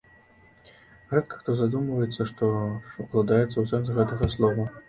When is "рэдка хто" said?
1.15-1.55